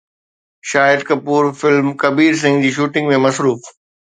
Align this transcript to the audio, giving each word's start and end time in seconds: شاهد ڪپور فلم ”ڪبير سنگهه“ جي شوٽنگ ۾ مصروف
شاهد 0.69 0.99
ڪپور 1.09 1.43
فلم 1.59 1.87
”ڪبير 2.03 2.33
سنگهه“ 2.43 2.63
جي 2.65 2.73
شوٽنگ 2.79 3.13
۾ 3.17 3.21
مصروف 3.27 3.71